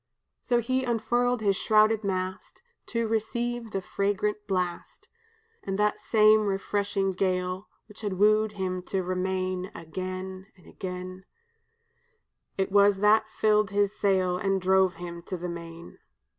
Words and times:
"So 0.41 0.61
he 0.61 0.83
unfurled 0.83 1.41
his 1.41 1.55
shrouded 1.55 2.03
mast 2.03 2.63
To 2.87 3.07
receive 3.07 3.69
the 3.69 3.83
fragrant 3.83 4.47
blast, 4.47 5.09
And 5.61 5.77
that 5.77 5.99
same 5.99 6.47
refreshing 6.47 7.11
gale 7.11 7.67
Which 7.87 8.01
had 8.01 8.13
woo'd 8.13 8.53
him 8.53 8.81
to 8.87 9.03
remain 9.03 9.69
Again 9.75 10.47
and 10.57 10.65
again; 10.65 11.25
It 12.57 12.71
was 12.71 12.97
that 13.01 13.29
filled 13.29 13.69
his 13.69 13.95
sail 13.95 14.39
And 14.39 14.59
drove 14.59 14.95
him 14.95 15.21
to 15.27 15.37
the 15.37 15.47
main. 15.47 15.99